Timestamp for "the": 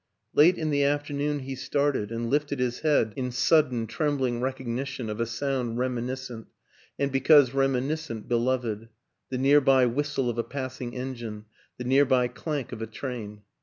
0.71-0.83, 9.29-9.37, 11.77-11.83